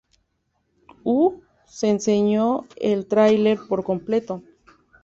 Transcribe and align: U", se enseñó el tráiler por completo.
U", 1.03 1.43
se 1.67 1.87
enseñó 1.87 2.65
el 2.77 3.05
tráiler 3.05 3.59
por 3.69 3.83
completo. 3.83 4.41